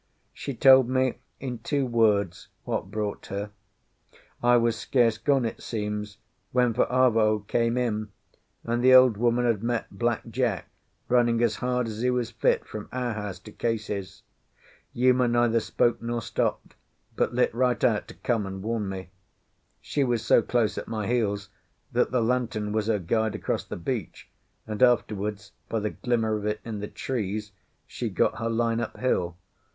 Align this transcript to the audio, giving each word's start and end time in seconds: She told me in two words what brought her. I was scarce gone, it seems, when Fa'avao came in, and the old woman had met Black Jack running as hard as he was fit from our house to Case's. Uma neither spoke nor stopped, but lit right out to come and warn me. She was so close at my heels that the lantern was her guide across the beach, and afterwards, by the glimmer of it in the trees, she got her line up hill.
She 0.33 0.55
told 0.55 0.89
me 0.89 1.19
in 1.39 1.59
two 1.59 1.85
words 1.85 2.47
what 2.63 2.89
brought 2.89 3.27
her. 3.27 3.51
I 4.41 4.57
was 4.57 4.75
scarce 4.75 5.19
gone, 5.19 5.45
it 5.45 5.61
seems, 5.61 6.17
when 6.51 6.73
Fa'avao 6.73 7.45
came 7.47 7.77
in, 7.77 8.09
and 8.63 8.83
the 8.83 8.95
old 8.95 9.15
woman 9.17 9.45
had 9.45 9.61
met 9.61 9.91
Black 9.91 10.23
Jack 10.31 10.67
running 11.07 11.43
as 11.43 11.57
hard 11.57 11.87
as 11.87 12.01
he 12.01 12.09
was 12.09 12.31
fit 12.31 12.65
from 12.65 12.89
our 12.91 13.13
house 13.13 13.37
to 13.41 13.51
Case's. 13.51 14.23
Uma 14.93 15.27
neither 15.27 15.59
spoke 15.59 16.01
nor 16.01 16.19
stopped, 16.23 16.73
but 17.15 17.35
lit 17.35 17.53
right 17.53 17.83
out 17.83 18.07
to 18.07 18.15
come 18.15 18.47
and 18.47 18.63
warn 18.63 18.89
me. 18.89 19.11
She 19.81 20.03
was 20.03 20.25
so 20.25 20.41
close 20.41 20.79
at 20.79 20.87
my 20.87 21.05
heels 21.05 21.49
that 21.91 22.09
the 22.09 22.23
lantern 22.23 22.71
was 22.71 22.87
her 22.87 22.97
guide 22.97 23.35
across 23.35 23.63
the 23.65 23.77
beach, 23.77 24.31
and 24.65 24.81
afterwards, 24.81 25.51
by 25.69 25.79
the 25.79 25.91
glimmer 25.91 26.35
of 26.37 26.47
it 26.47 26.59
in 26.65 26.79
the 26.79 26.87
trees, 26.87 27.51
she 27.85 28.09
got 28.09 28.39
her 28.39 28.49
line 28.49 28.79
up 28.79 28.97
hill. 28.97 29.37